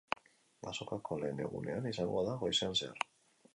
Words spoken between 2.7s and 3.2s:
zehar.